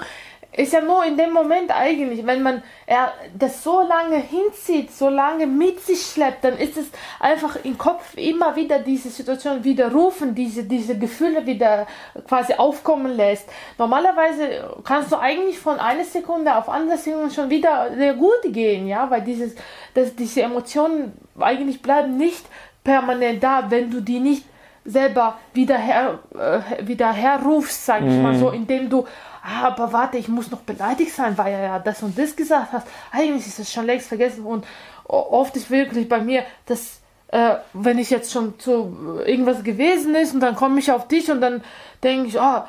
ist 0.52 0.72
ja 0.72 0.80
nur 0.80 1.04
in 1.04 1.16
dem 1.16 1.32
Moment 1.32 1.70
eigentlich, 1.70 2.26
wenn 2.26 2.42
man 2.42 2.62
er 2.86 3.12
das 3.38 3.62
so 3.62 3.82
lange 3.82 4.16
hinzieht, 4.16 4.90
so 4.90 5.08
lange 5.08 5.46
mit 5.46 5.80
sich 5.80 6.02
schleppt, 6.02 6.42
dann 6.44 6.58
ist 6.58 6.76
es 6.76 6.86
einfach 7.20 7.56
im 7.64 7.78
Kopf 7.78 8.16
immer 8.16 8.56
wieder 8.56 8.80
diese 8.80 9.10
Situation 9.10 9.62
widerrufen, 9.62 10.34
diese, 10.34 10.64
diese 10.64 10.98
Gefühle 10.98 11.46
wieder 11.46 11.86
quasi 12.26 12.54
aufkommen 12.54 13.16
lässt. 13.16 13.48
Normalerweise 13.78 14.74
kannst 14.82 15.12
du 15.12 15.16
eigentlich 15.16 15.58
von 15.58 15.78
einer 15.78 16.04
Sekunde 16.04 16.56
auf 16.56 16.68
andere 16.68 16.98
Sekunde 16.98 17.30
schon 17.32 17.48
wieder 17.48 17.94
sehr 17.96 18.14
gut 18.14 18.42
gehen, 18.44 18.88
ja, 18.88 19.08
weil 19.08 19.22
dieses, 19.22 19.54
dass 19.94 20.16
diese 20.16 20.42
Emotionen 20.42 21.12
eigentlich 21.38 21.80
bleiben 21.80 22.16
nicht 22.16 22.44
permanent 22.82 23.42
da, 23.42 23.70
wenn 23.70 23.90
du 23.90 24.00
die 24.00 24.18
nicht 24.18 24.44
selber 24.84 25.38
wieder 25.52 25.76
her, 25.76 26.18
äh, 26.34 26.86
wieder 26.86 27.12
herrufst, 27.12 27.86
sag 27.86 28.02
ich 28.02 28.08
mm. 28.08 28.22
mal 28.22 28.34
so, 28.34 28.48
mhm. 28.48 28.54
indem 28.54 28.88
du 28.88 29.06
ah, 29.42 29.66
aber 29.68 29.92
warte, 29.92 30.18
ich 30.18 30.28
muss 30.28 30.50
noch 30.50 30.60
beleidigt 30.60 31.14
sein, 31.14 31.36
weil 31.38 31.52
er 31.52 31.62
ja 31.62 31.78
das 31.78 32.02
und 32.02 32.18
das 32.18 32.36
gesagt 32.36 32.72
hat. 32.72 32.84
Eigentlich 33.12 33.46
ist 33.46 33.58
es 33.58 33.72
schon 33.72 33.86
längst 33.86 34.08
vergessen 34.08 34.44
und 34.44 34.66
oft 35.04 35.56
ist 35.56 35.70
wirklich 35.70 36.08
bei 36.08 36.20
mir, 36.20 36.44
dass 36.66 37.00
äh, 37.28 37.56
wenn 37.72 37.98
ich 37.98 38.10
jetzt 38.10 38.32
schon 38.32 38.58
zu 38.58 39.20
irgendwas 39.24 39.62
gewesen 39.62 40.14
ist 40.14 40.34
und 40.34 40.40
dann 40.40 40.56
komme 40.56 40.80
ich 40.80 40.90
auf 40.90 41.08
dich 41.08 41.30
und 41.30 41.40
dann 41.40 41.62
denke 42.02 42.28
ich, 42.28 42.40
ah, 42.40 42.68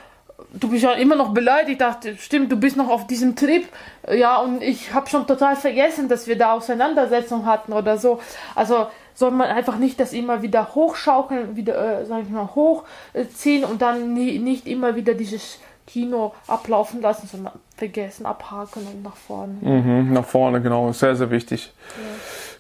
du 0.54 0.70
bist 0.70 0.84
ja 0.84 0.94
immer 0.94 1.16
noch 1.16 1.34
beleidigt. 1.34 1.72
Ich 1.72 1.78
dachte, 1.78 2.18
stimmt, 2.18 2.52
du 2.52 2.58
bist 2.58 2.78
noch 2.78 2.90
auf 2.90 3.08
diesem 3.08 3.36
Trip. 3.36 3.66
Ja, 4.12 4.38
und 4.38 4.62
ich 4.62 4.94
habe 4.94 5.10
schon 5.10 5.28
total 5.28 5.56
vergessen, 5.56 6.10
dass 6.10 6.28
wir 6.28 6.38
da 6.38 6.54
Auseinandersetzung 6.54 7.46
hatten 7.46 7.74
oder 7.74 7.98
so. 7.98 8.20
Also 8.56 8.88
soll 9.14 9.32
man 9.32 9.48
einfach 9.50 9.78
nicht 9.78 10.00
das 10.00 10.14
immer 10.14 10.42
wieder 10.42 10.74
hochschaukeln, 10.74 11.56
wieder, 11.56 12.02
äh, 12.02 12.06
sag 12.06 12.24
ich 12.24 12.30
mal, 12.30 12.50
hochziehen 12.56 13.64
und 13.64 13.82
dann 13.82 14.14
nie, 14.14 14.40
nicht 14.40 14.68
immer 14.68 14.96
wieder 14.96 15.14
dieses 15.14 15.60
Kino 15.88 16.34
ablaufen 16.48 17.02
lassen, 17.02 17.28
sondern 17.28 17.54
vergessen, 17.76 18.26
abhaken 18.26 18.88
und 18.88 19.04
nach 19.04 19.16
vorne. 19.16 19.56
Mhm, 19.62 20.14
nach 20.14 20.26
vorne, 20.26 20.62
genau. 20.62 20.92
Sehr, 20.92 21.16
sehr 21.16 21.30
wichtig. 21.32 21.74
Ja. 21.98 22.04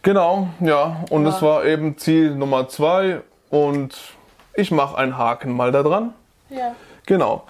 Genau, 0.03 0.47
ja. 0.59 1.03
Und 1.09 1.25
ja. 1.25 1.31
das 1.31 1.41
war 1.41 1.65
eben 1.65 1.97
Ziel 1.97 2.35
Nummer 2.35 2.67
zwei. 2.67 3.21
Und 3.49 3.97
ich 4.53 4.71
mache 4.71 4.97
einen 4.97 5.17
Haken 5.17 5.51
mal 5.51 5.71
da 5.71 5.83
dran. 5.83 6.13
Ja. 6.49 6.75
Genau. 7.05 7.43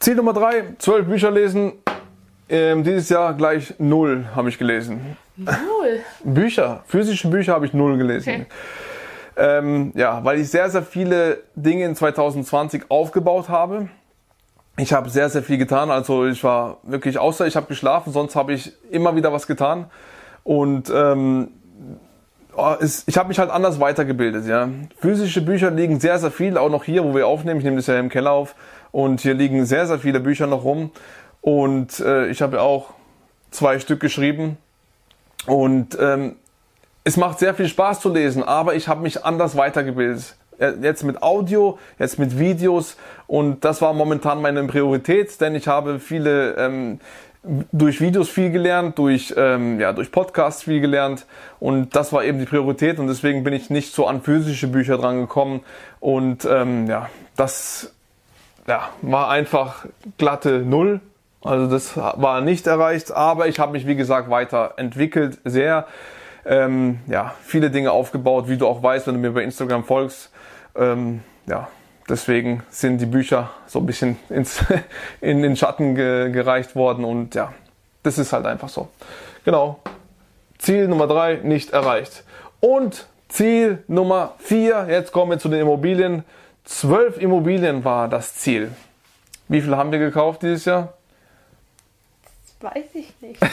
Ziel 0.00 0.14
Nummer 0.14 0.32
drei, 0.32 0.64
zwölf 0.78 1.06
Bücher 1.06 1.30
lesen. 1.30 1.72
Ähm, 2.48 2.82
dieses 2.82 3.08
Jahr 3.08 3.34
gleich 3.34 3.74
null 3.78 4.26
habe 4.34 4.48
ich 4.48 4.58
gelesen. 4.58 5.16
Null? 5.36 6.00
Bücher, 6.24 6.82
physische 6.86 7.28
Bücher 7.28 7.52
habe 7.52 7.66
ich 7.66 7.72
null 7.72 7.98
gelesen. 7.98 8.28
Okay. 8.28 8.46
Ähm, 9.36 9.92
ja, 9.94 10.24
weil 10.24 10.40
ich 10.40 10.50
sehr, 10.50 10.68
sehr 10.68 10.82
viele 10.82 11.42
Dinge 11.54 11.84
in 11.84 11.94
2020 11.94 12.90
aufgebaut 12.90 13.48
habe. 13.48 13.88
Ich 14.78 14.92
habe 14.92 15.10
sehr, 15.10 15.28
sehr 15.28 15.42
viel 15.42 15.58
getan. 15.58 15.90
Also 15.90 16.24
ich 16.26 16.42
war 16.44 16.78
wirklich, 16.84 17.18
außer 17.18 17.46
ich 17.46 17.56
habe 17.56 17.66
geschlafen, 17.66 18.12
sonst 18.12 18.36
habe 18.36 18.52
ich 18.52 18.72
immer 18.90 19.16
wieder 19.16 19.32
was 19.32 19.48
getan. 19.48 19.90
Und 20.44 20.88
ähm, 20.94 21.48
oh, 22.56 22.74
ich 22.80 23.18
habe 23.18 23.28
mich 23.28 23.40
halt 23.40 23.50
anders 23.50 23.80
weitergebildet. 23.80 24.46
Ja. 24.46 24.68
Physische 25.00 25.42
Bücher 25.42 25.72
liegen 25.72 25.98
sehr, 25.98 26.18
sehr 26.20 26.30
viel, 26.30 26.56
auch 26.56 26.70
noch 26.70 26.84
hier, 26.84 27.04
wo 27.04 27.12
wir 27.14 27.26
aufnehmen. 27.26 27.58
Ich 27.58 27.64
nehme 27.64 27.76
das 27.76 27.88
ja 27.88 27.98
im 27.98 28.08
Keller 28.08 28.30
auf. 28.30 28.54
Und 28.92 29.20
hier 29.20 29.34
liegen 29.34 29.66
sehr, 29.66 29.86
sehr 29.86 29.98
viele 29.98 30.20
Bücher 30.20 30.46
noch 30.46 30.62
rum. 30.62 30.92
Und 31.40 31.98
äh, 31.98 32.28
ich 32.28 32.40
habe 32.40 32.60
auch 32.60 32.90
zwei 33.50 33.80
Stück 33.80 33.98
geschrieben. 33.98 34.58
Und 35.46 35.98
ähm, 36.00 36.36
es 37.02 37.16
macht 37.16 37.40
sehr 37.40 37.54
viel 37.54 37.68
Spaß 37.68 38.00
zu 38.00 38.10
lesen, 38.10 38.42
aber 38.42 38.74
ich 38.74 38.86
habe 38.86 39.00
mich 39.00 39.24
anders 39.24 39.56
weitergebildet. 39.56 40.36
Äh, 40.58 40.72
jetzt 40.82 41.04
mit 41.04 41.22
Audio, 41.22 41.78
jetzt 41.98 42.18
mit 42.18 42.38
Videos. 42.38 42.96
Und 43.26 43.64
das 43.64 43.80
war 43.82 43.92
momentan 43.92 44.42
meine 44.42 44.64
Priorität, 44.64 45.40
denn 45.40 45.54
ich 45.54 45.68
habe 45.68 46.00
viele 46.00 46.54
ähm, 46.56 47.00
durch 47.72 48.00
Videos 48.00 48.28
viel 48.28 48.50
gelernt, 48.50 48.98
durch, 48.98 49.32
ähm, 49.36 49.80
ja, 49.80 49.92
durch 49.92 50.10
Podcasts 50.10 50.64
viel 50.64 50.80
gelernt. 50.80 51.26
Und 51.60 51.94
das 51.94 52.12
war 52.12 52.24
eben 52.24 52.38
die 52.38 52.44
Priorität. 52.44 52.98
Und 52.98 53.06
deswegen 53.06 53.44
bin 53.44 53.52
ich 53.52 53.70
nicht 53.70 53.94
so 53.94 54.06
an 54.06 54.22
physische 54.22 54.68
Bücher 54.68 54.98
dran 54.98 55.20
gekommen 55.20 55.60
und 56.00 56.44
ähm, 56.44 56.86
ja, 56.88 57.08
das 57.36 57.92
ja, 58.66 58.88
war 59.02 59.30
einfach 59.30 59.86
glatte 60.18 60.60
Null. 60.60 61.00
Also 61.42 61.68
das 61.68 61.96
war 61.96 62.40
nicht 62.40 62.66
erreicht, 62.66 63.12
aber 63.12 63.46
ich 63.46 63.60
habe 63.60 63.72
mich 63.72 63.86
wie 63.86 63.94
gesagt 63.94 64.28
weiterentwickelt, 64.28 65.38
sehr. 65.44 65.86
Ähm, 66.44 67.00
ja, 67.06 67.34
viele 67.42 67.70
Dinge 67.70 67.92
aufgebaut, 67.92 68.48
wie 68.48 68.56
du 68.56 68.66
auch 68.66 68.82
weißt, 68.82 69.06
wenn 69.06 69.14
du 69.14 69.20
mir 69.20 69.32
bei 69.32 69.42
Instagram 69.42 69.84
folgst. 69.84 70.30
Ähm, 70.76 71.22
ja, 71.46 71.68
deswegen 72.08 72.62
sind 72.70 73.00
die 73.00 73.06
Bücher 73.06 73.50
so 73.66 73.78
ein 73.78 73.86
bisschen 73.86 74.18
ins, 74.28 74.64
in 75.20 75.42
den 75.42 75.56
Schatten 75.56 75.94
ge, 75.94 76.30
gereicht 76.30 76.76
worden 76.76 77.04
und 77.04 77.34
ja, 77.34 77.52
das 78.02 78.18
ist 78.18 78.32
halt 78.32 78.46
einfach 78.46 78.68
so. 78.68 78.88
Genau. 79.44 79.80
Ziel 80.58 80.88
Nummer 80.88 81.06
drei 81.06 81.36
nicht 81.36 81.70
erreicht. 81.70 82.24
Und 82.60 83.06
Ziel 83.28 83.84
Nummer 83.86 84.34
vier, 84.38 84.86
jetzt 84.88 85.12
kommen 85.12 85.32
wir 85.32 85.38
zu 85.38 85.48
den 85.48 85.60
Immobilien. 85.60 86.24
Zwölf 86.64 87.20
Immobilien 87.20 87.84
war 87.84 88.08
das 88.08 88.34
Ziel. 88.34 88.72
Wie 89.48 89.60
viele 89.60 89.76
haben 89.76 89.92
wir 89.92 89.98
gekauft 89.98 90.42
dieses 90.42 90.64
Jahr? 90.64 90.94
Weiß 92.60 92.86
ich 92.94 93.14
nicht. 93.20 93.40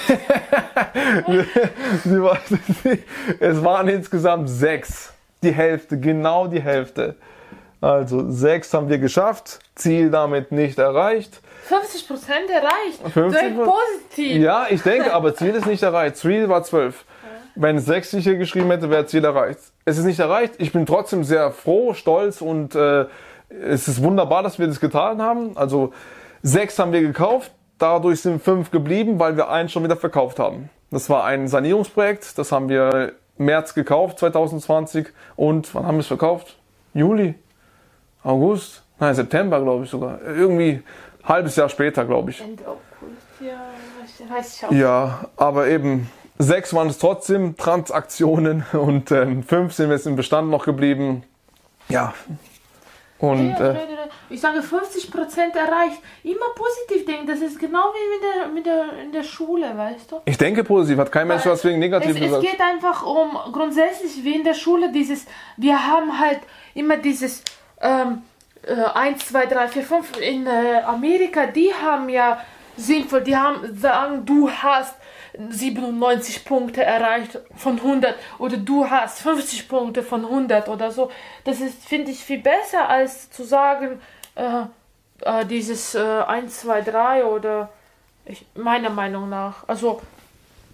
es 3.40 3.64
waren 3.64 3.88
insgesamt 3.88 4.50
sechs. 4.50 5.14
Die 5.46 5.54
Hälfte, 5.54 6.00
genau 6.00 6.48
die 6.48 6.62
Hälfte. 6.62 7.16
Also 7.80 8.32
sechs 8.32 8.74
haben 8.74 8.90
wir 8.90 8.98
geschafft, 8.98 9.60
Ziel 9.76 10.10
damit 10.10 10.52
nicht 10.52 10.80
erreicht. 10.80 11.40
50 11.66 12.08
Prozent 12.08 12.50
erreicht. 12.50 13.14
50 13.14 13.56
positiv. 13.64 14.42
Ja, 14.42 14.66
ich 14.68 14.82
denke, 14.82 15.14
aber 15.14 15.36
Ziel 15.36 15.54
ist 15.54 15.68
nicht 15.68 15.84
erreicht. 15.84 16.18
Ziel 16.18 16.50
war 16.50 16.64
12. 16.64 17.06
Wenn 17.54 17.78
es 17.78 17.86
sechs 17.86 18.10
hier 18.10 18.38
geschrieben 18.38 18.72
hätte, 18.72 18.90
wäre 18.90 19.06
Ziel 19.06 19.24
erreicht. 19.24 19.60
Es 19.86 20.00
ist 20.00 20.06
nicht 20.06 20.20
erreicht. 20.20 20.56
Ich 20.58 20.72
bin 20.72 20.88
trotzdem 20.88 21.24
sehr 21.24 21.52
froh, 21.52 21.94
stolz 21.94 22.42
und 22.42 22.74
äh, 22.74 23.06
es 23.50 23.88
ist 23.88 24.02
wunderbar, 24.02 24.42
dass 24.42 24.58
wir 24.58 24.66
das 24.66 24.80
getan 24.80 25.22
haben. 25.22 25.56
Also 25.56 25.94
sechs 26.42 26.80
haben 26.80 26.92
wir 26.92 27.02
gekauft. 27.02 27.52
Dadurch 27.78 28.22
sind 28.22 28.42
fünf 28.42 28.72
geblieben, 28.72 29.20
weil 29.20 29.38
wir 29.38 29.50
einen 29.50 29.70
schon 29.70 29.84
wieder 29.84 29.96
verkauft 29.96 30.40
haben. 30.40 30.72
Das 30.90 31.08
war 31.12 31.24
ein 31.26 31.48
Sanierungsprojekt. 31.48 32.36
Das 32.40 32.52
haben 32.52 32.68
wir 32.68 33.14
März 33.38 33.74
gekauft, 33.74 34.20
2020. 34.20 35.08
Und 35.36 35.74
wann 35.76 35.86
haben 35.86 35.96
wir 35.96 36.02
es 36.02 36.08
verkauft? 36.08 36.58
Juli? 36.94 37.36
August, 38.24 38.84
nein, 39.00 39.14
September, 39.14 39.62
glaube 39.62 39.84
ich 39.84 39.90
sogar. 39.90 40.20
Irgendwie 40.22 40.82
ein 41.22 41.30
halbes 41.30 41.56
Jahr 41.56 41.70
später, 41.70 42.06
glaube 42.06 42.32
ich. 42.32 42.42
Ende 42.42 42.64
August, 42.68 42.82
ja, 43.40 44.36
weiß 44.36 44.56
ich 44.58 44.66
auch. 44.66 44.72
Ja, 44.72 45.26
aber 45.38 45.68
eben 45.68 46.10
sechs 46.40 46.74
waren 46.74 46.88
es 46.88 46.98
trotzdem 46.98 47.56
Transaktionen 47.56 48.66
und 48.74 49.12
ähm, 49.12 49.44
fünf 49.44 49.74
sind 49.74 49.92
jetzt 49.92 50.08
im 50.08 50.16
Bestand 50.16 50.50
noch 50.50 50.66
geblieben. 50.66 51.24
Ja. 51.88 52.14
Und, 53.20 53.50
ja, 53.52 53.72
äh, 53.72 53.95
ich 54.30 54.42
sage 54.42 54.60
50% 54.60 55.56
erreicht. 55.56 56.00
Immer 56.24 56.50
positiv 56.56 57.06
denken. 57.06 57.28
Das 57.28 57.40
ist 57.40 57.60
genau 57.60 57.92
wie 57.94 58.14
mit 58.14 58.24
der, 58.24 58.48
mit 58.48 58.66
der, 58.66 59.04
in 59.04 59.12
der 59.12 59.24
Schule, 59.24 59.76
weißt 59.76 60.12
du? 60.12 60.22
Ich 60.26 60.38
denke 60.38 60.64
positiv. 60.64 60.98
Hat 60.98 61.12
kein 61.12 61.28
Mensch 61.28 61.46
was 61.46 61.64
wegen 61.64 61.80
negativ 61.80 62.16
es, 62.16 62.20
gesagt. 62.22 62.44
Es 62.44 62.52
geht 62.52 62.62
einfach 62.62 63.06
um 63.06 63.38
grundsätzlich 63.52 64.24
wie 64.24 64.36
in 64.36 64.44
der 64.44 64.54
Schule 64.54 64.92
dieses. 64.92 65.26
Wir 65.58 65.88
haben 65.88 66.20
halt 66.20 66.40
immer 66.74 66.98
dieses 66.98 67.44
ähm, 67.82 68.24
äh, 68.64 68.74
1, 68.74 69.28
2, 69.28 69.46
3, 69.46 69.68
4, 69.68 69.84
5 69.84 70.20
in 70.20 70.48
äh, 70.48 70.82
Amerika, 70.86 71.46
die 71.48 71.74
haben 71.74 72.10
ja 72.10 72.42
sinnvoll, 72.78 73.22
die 73.22 73.36
haben 73.36 73.78
sagen, 73.78 74.26
du 74.26 74.50
hast 74.50 74.96
97 75.50 76.46
Punkte 76.46 76.84
erreicht 76.84 77.40
von 77.56 77.78
100 77.78 78.16
oder 78.40 78.58
du 78.58 78.90
hast 78.90 79.22
50 79.22 79.68
Punkte 79.68 80.04
von 80.04 80.26
100 80.26 80.68
oder 80.70 80.92
so. 80.92 81.12
Das 81.44 81.62
ist, 81.62 81.86
finde 81.86 82.12
ich, 82.12 82.24
viel 82.24 82.40
besser 82.40 82.90
als 82.90 83.30
zu 83.32 83.44
sagen, 83.44 84.02
äh, 84.36 84.64
äh, 85.22 85.46
dieses 85.46 85.96
äh, 85.96 86.00
1, 86.00 86.62
2, 86.62 86.82
3 86.82 87.26
oder 87.26 87.70
ich, 88.26 88.46
meiner 88.56 88.90
Meinung 88.90 89.30
nach. 89.30 89.68
Also 89.68 90.02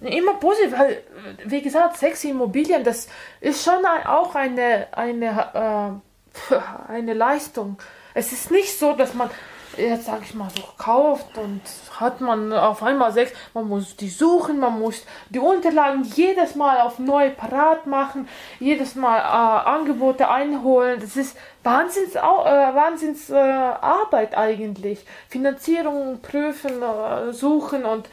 immer 0.01 0.35
positiv, 0.35 0.77
weil, 0.77 1.03
wie 1.45 1.61
gesagt, 1.61 1.97
sexy 1.97 2.29
Immobilien, 2.29 2.83
das 2.83 3.07
ist 3.39 3.63
schon 3.63 3.85
auch 3.85 4.35
eine, 4.35 4.87
eine 4.91 6.01
äh, 6.01 6.11
eine 6.87 7.13
Leistung. 7.13 7.77
Es 8.13 8.31
ist 8.31 8.51
nicht 8.51 8.77
so, 8.77 8.93
dass 8.93 9.13
man 9.13 9.29
jetzt 9.77 10.05
sage 10.05 10.23
ich 10.25 10.33
mal 10.33 10.49
so 10.49 10.63
kauft 10.77 11.37
und 11.37 11.61
hat 11.99 12.21
man 12.21 12.53
auf 12.53 12.83
einmal 12.83 13.11
sechs, 13.11 13.31
man 13.53 13.67
muss 13.67 13.95
die 13.95 14.09
suchen, 14.09 14.59
man 14.59 14.79
muss 14.79 15.05
die 15.29 15.39
Unterlagen 15.39 16.03
jedes 16.03 16.55
Mal 16.55 16.81
auf 16.81 16.99
neu 16.99 17.29
parat 17.29 17.87
machen, 17.87 18.27
jedes 18.59 18.95
Mal 18.95 19.19
äh, 19.19 19.69
Angebote 19.69 20.29
einholen. 20.29 20.99
Das 20.99 21.15
ist 21.15 21.37
Wahnsinns, 21.63 22.15
äh, 22.15 22.19
Wahnsinns 22.19 23.29
äh, 23.29 23.35
Arbeit 23.35 24.37
eigentlich. 24.37 25.05
Finanzierung 25.29 26.21
prüfen, 26.21 26.81
äh, 26.81 27.33
suchen 27.33 27.85
und 27.85 28.09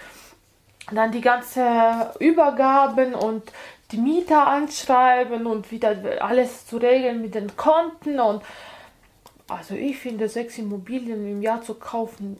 dann 0.93 1.12
die 1.12 1.21
ganze 1.21 2.12
Übergaben 2.19 3.15
und 3.15 3.53
die 3.91 3.99
Mieter 3.99 4.47
anschreiben 4.47 5.47
und 5.47 5.71
wieder 5.71 5.97
alles 6.21 6.67
zu 6.67 6.77
regeln 6.77 7.23
mit 7.23 7.35
den 7.35 7.57
Konten 7.57 8.21
und 8.21 8.43
also 9.49 9.75
ich 9.75 9.99
finde 9.99 10.28
sechs 10.28 10.59
Immobilien 10.59 11.26
im 11.26 11.43
Jahr 11.43 11.62
zu 11.62 11.75
kaufen 11.75 12.38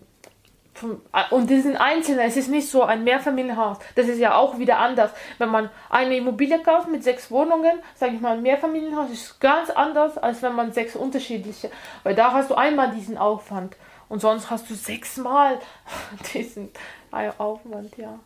und 1.31 1.51
die 1.51 1.61
sind 1.61 1.77
einzelne, 1.77 2.23
es 2.23 2.37
ist 2.37 2.49
nicht 2.49 2.69
so 2.71 2.83
ein 2.83 3.03
Mehrfamilienhaus. 3.05 3.79
Das 3.97 4.07
ist 4.07 4.19
ja 4.19 4.37
auch 4.37 4.59
wieder 4.59 4.79
anders. 4.79 5.11
Wenn 5.39 5.49
man 5.49 5.71
eine 5.91 6.17
Immobilie 6.17 6.63
kauft 6.63 6.89
mit 6.89 7.03
sechs 7.03 7.31
Wohnungen, 7.31 7.81
sage 7.97 8.15
ich 8.15 8.21
mal, 8.21 8.37
ein 8.37 8.43
Mehrfamilienhaus 8.43 9.11
ist 9.11 9.41
ganz 9.41 9.71
anders, 9.71 10.19
als 10.19 10.43
wenn 10.43 10.55
man 10.55 10.73
sechs 10.73 10.95
unterschiedliche. 10.95 11.71
Weil 12.05 12.15
da 12.15 12.33
hast 12.33 12.51
du 12.51 12.55
einmal 12.55 12.93
diesen 12.93 13.19
Aufwand 13.19 13.77
und 14.09 14.21
sonst 14.21 14.51
hast 14.51 14.71
du 14.71 14.75
sechsmal 14.75 15.59
diesen 16.33 16.71
Aufwand, 17.11 17.97
ja. 17.97 18.19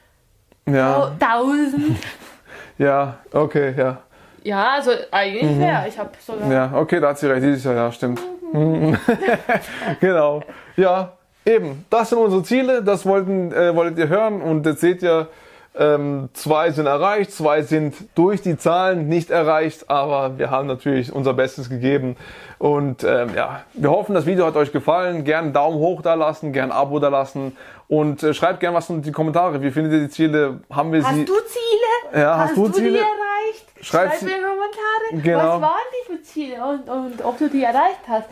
Ja, 0.67 1.13
1000. 1.21 1.97
ja, 2.79 3.19
okay, 3.33 3.75
ja. 3.77 3.99
Ja, 4.43 4.73
also 4.73 4.91
eigentlich 5.11 5.57
mehr. 5.57 5.87
Ich 5.89 5.99
habe 5.99 6.11
sogar. 6.21 6.51
Ja, 6.53 6.71
okay, 6.75 7.01
da 7.01 7.09
hat 7.09 7.19
sie 7.19 7.27
recht. 7.27 7.43
Dieses 7.43 7.65
Jahr, 7.65 7.75
ja, 7.75 7.93
stimmt. 7.93 8.21
genau. 10.01 10.43
Ja, 10.77 11.13
eben. 11.47 11.87
Das 11.89 12.11
sind 12.11 12.19
unsere 12.19 12.43
Ziele. 12.43 12.83
Das 12.83 13.07
wollten, 13.07 13.53
äh, 13.53 13.75
wolltet 13.75 13.99
ihr 13.99 14.09
hören. 14.09 14.43
Und 14.43 14.67
jetzt 14.67 14.81
seht 14.81 15.03
ihr, 15.03 15.29
ähm, 15.77 16.29
zwei 16.35 16.71
sind 16.71 16.87
erreicht, 16.87 17.33
zwei 17.33 17.63
sind 17.63 17.95
durch 18.15 18.43
die 18.43 18.57
Zahlen 18.57 19.09
nicht 19.09 19.31
erreicht. 19.31 19.91
Aber 19.91 20.39
wir 20.39 20.51
haben 20.51 20.67
natürlich 20.69 21.13
unser 21.13 21.35
Bestes 21.35 21.69
gegeben. 21.69 22.17
Und 22.59 23.05
ähm, 23.05 23.35
ja, 23.35 23.63
wir 23.75 23.91
hoffen, 23.91 24.15
das 24.15 24.27
Video 24.27 24.47
hat 24.47 24.57
euch 24.57 24.73
gefallen. 24.73 25.25
Gern 25.25 25.45
einen 25.47 25.53
Daumen 25.53 25.79
hoch 25.79 26.03
da 26.03 26.15
lassen, 26.15 26.53
gern 26.53 26.71
ein 26.71 26.77
Abo 26.77 26.99
da 26.99 27.09
lassen. 27.09 27.57
Und 27.89 28.23
äh, 28.23 28.33
schreibt 28.35 28.61
gern 28.61 28.73
was 28.75 28.89
in 28.89 29.03
die 29.03 29.13
Kommentare. 29.13 29.61
Wie 29.63 29.71
findet 29.71 29.93
ihr 29.93 30.01
die 30.01 30.09
Ziele? 30.11 30.61
Haben 30.73 30.93
wir 30.93 31.03
Hast 31.05 31.15
sie? 31.15 31.25
du 31.25 31.35
Ziele? 31.35 32.23
Ja, 32.23 32.39
hast 32.39 32.57
du 32.57 32.67
die 32.69 32.73
Ziele? 32.75 32.99
erreicht? 32.99 33.67
Schreib 33.83 34.23
mir 34.23 34.29
in 34.31 34.37
die 34.37 34.43
Kommentare. 34.43 35.23
Genau. 35.23 35.55
Was 35.57 35.61
waren 35.61 35.89
die 35.93 36.13
für 36.17 36.23
Ziele 36.23 36.65
und, 36.65 36.89
und 36.89 37.25
ob 37.25 37.39
du 37.39 37.49
die 37.51 37.63
erreicht 37.63 38.01
hast. 38.09 38.29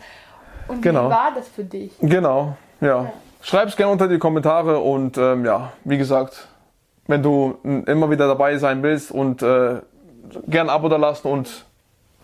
Und 0.67 0.81
Genau. 0.81 1.07
wie 1.07 1.11
war 1.11 1.31
das 1.35 1.47
für 1.49 1.63
dich? 1.63 1.91
Genau, 1.99 2.55
ja. 2.81 3.11
Schreib's 3.41 3.75
gerne 3.75 3.91
unter 3.91 4.07
die 4.07 4.17
Kommentare 4.17 4.79
und 4.79 5.17
ähm, 5.17 5.45
ja, 5.45 5.73
wie 5.83 5.97
gesagt, 5.97 6.47
wenn 7.07 7.21
du 7.23 7.57
immer 7.63 8.09
wieder 8.09 8.27
dabei 8.27 8.57
sein 8.57 8.81
willst 8.83 9.11
und 9.11 9.41
äh, 9.41 9.81
gern 10.47 10.67
ein 10.67 10.75
Abo 10.75 10.87
da 10.89 10.95
lassen 10.97 11.27
und 11.27 11.65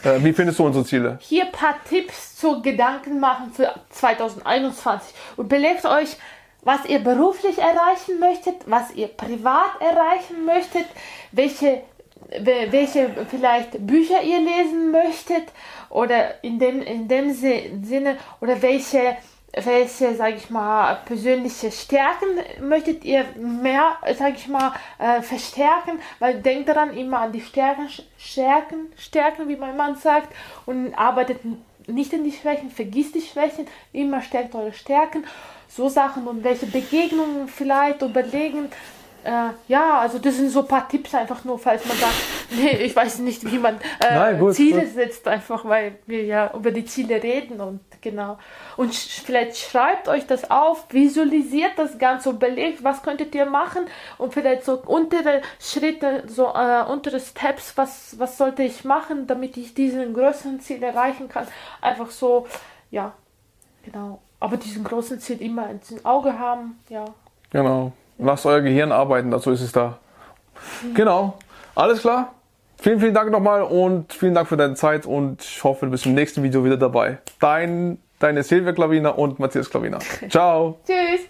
äh, 0.03 0.23
wie 0.23 0.31
findest 0.33 0.59
du 0.59 0.65
unsere 0.65 0.85
Ziele? 0.85 1.17
Hier 1.21 1.45
ein 1.45 1.51
paar 1.51 1.75
Tipps 1.87 2.37
zur 2.37 2.61
Gedanken 2.61 3.19
machen 3.19 3.51
für 3.53 3.73
2021 3.89 5.13
und 5.37 5.49
belegt 5.49 5.85
euch, 5.85 6.15
was 6.63 6.85
ihr 6.85 6.99
beruflich 6.99 7.57
erreichen 7.57 8.19
möchtet, 8.19 8.55
was 8.65 8.93
ihr 8.93 9.07
privat 9.07 9.71
erreichen 9.79 10.45
möchtet, 10.45 10.85
welche, 11.31 11.81
we- 12.39 12.67
welche 12.71 13.09
vielleicht 13.29 13.85
Bücher 13.85 14.21
ihr 14.23 14.39
lesen 14.39 14.91
möchtet 14.91 15.43
oder 15.89 16.43
in 16.43 16.59
dem, 16.59 16.81
in 16.81 17.07
dem 17.07 17.33
Si- 17.33 17.71
Sinne 17.83 18.17
oder 18.41 18.61
welche 18.61 19.17
welche, 19.53 20.15
sage 20.15 20.35
ich 20.35 20.49
mal, 20.49 20.99
persönliche 21.05 21.71
Stärken 21.71 22.27
möchtet 22.61 23.03
ihr 23.03 23.25
mehr, 23.35 23.97
sage 24.17 24.35
ich 24.37 24.47
mal, 24.47 24.73
äh, 24.99 25.21
verstärken? 25.21 25.99
Weil 26.19 26.41
denkt 26.41 26.69
daran 26.69 26.95
immer 26.95 27.19
an 27.19 27.31
die 27.31 27.41
Stärken, 27.41 27.89
Stärken, 28.17 28.91
Stärken, 28.97 29.47
wie 29.47 29.55
mein 29.55 29.75
Mann 29.75 29.95
sagt, 29.95 30.33
und 30.65 30.93
arbeitet 30.93 31.39
nicht 31.87 32.13
in 32.13 32.23
die 32.23 32.31
Schwächen, 32.31 32.69
vergisst 32.69 33.15
die 33.15 33.21
Schwächen, 33.21 33.67
immer 33.91 34.21
stärkt 34.21 34.53
eure 34.55 34.73
Stärken. 34.73 35.25
So 35.67 35.87
Sachen 35.87 36.27
und 36.27 36.43
welche 36.43 36.65
Begegnungen 36.65 37.47
vielleicht 37.47 38.01
überlegen. 38.01 38.69
Äh, 39.23 39.49
ja, 39.67 39.99
also 39.99 40.17
das 40.19 40.37
sind 40.37 40.49
so 40.49 40.61
ein 40.61 40.67
paar 40.67 40.87
Tipps 40.87 41.13
einfach 41.13 41.43
nur, 41.43 41.59
falls 41.59 41.85
man 41.85 41.97
sagt, 41.97 42.13
nee, 42.51 42.83
ich 42.83 42.95
weiß 42.95 43.19
nicht, 43.19 43.49
wie 43.51 43.57
man 43.57 43.75
äh, 43.99 44.13
Nein, 44.15 44.39
gut, 44.39 44.55
Ziele 44.55 44.81
gut. 44.81 44.93
setzt, 44.93 45.27
einfach 45.27 45.65
weil 45.65 45.95
wir 46.05 46.23
ja 46.23 46.53
über 46.53 46.71
die 46.71 46.85
Ziele 46.85 47.21
reden 47.21 47.59
und 47.59 47.81
genau. 48.01 48.37
Und 48.77 48.93
sch 48.93 49.21
vielleicht 49.25 49.57
schreibt 49.57 50.07
euch 50.07 50.25
das 50.25 50.49
auf, 50.49 50.85
visualisiert 50.91 51.73
das 51.77 51.97
Ganze, 51.97 52.29
überlegt, 52.29 52.83
was 52.83 53.03
könntet 53.03 53.35
ihr 53.35 53.45
machen 53.45 53.85
und 54.17 54.33
vielleicht 54.33 54.63
so 54.63 54.81
untere 54.85 55.41
Schritte, 55.59 56.23
so 56.27 56.47
äh, 56.53 56.83
untere 56.89 57.19
Steps, 57.19 57.73
was, 57.75 58.17
was 58.19 58.37
sollte 58.37 58.63
ich 58.63 58.85
machen, 58.85 59.27
damit 59.27 59.57
ich 59.57 59.73
diesen 59.73 60.13
größeren 60.13 60.59
Ziel 60.61 60.81
erreichen 60.81 61.27
kann. 61.27 61.45
Einfach 61.81 62.09
so, 62.09 62.47
ja, 62.89 63.13
genau. 63.83 64.21
Aber 64.39 64.55
diesen 64.55 64.83
großen 64.85 65.19
Ziel 65.19 65.41
immer 65.41 65.69
ins 65.69 66.05
Auge 66.05 66.39
haben, 66.39 66.79
ja. 66.87 67.03
Genau. 67.51 67.91
Lasst 68.19 68.45
euer 68.45 68.61
Gehirn 68.61 68.91
arbeiten, 68.91 69.31
dazu 69.31 69.51
ist 69.51 69.61
es 69.61 69.71
da. 69.71 69.97
Genau. 70.93 71.37
Alles 71.73 72.01
klar? 72.01 72.33
Vielen, 72.81 72.99
vielen 72.99 73.13
Dank 73.13 73.31
nochmal 73.31 73.63
und 73.63 74.13
vielen 74.13 74.33
Dank 74.33 74.47
für 74.47 74.57
deine 74.57 74.75
Zeit 74.75 75.05
und 75.05 75.41
ich 75.41 75.63
hoffe, 75.63 75.85
du 75.85 75.91
bist 75.91 76.05
im 76.05 76.13
nächsten 76.13 76.43
Video 76.43 76.63
wieder 76.63 76.77
dabei. 76.77 77.19
Dein, 77.39 77.97
deine 78.19 78.43
Silvia 78.43 78.73
Klavina 78.73 79.09
und 79.09 79.39
Matthias 79.39 79.69
Klavina. 79.69 79.99
Ciao. 80.29 80.79
Tschüss! 80.85 81.29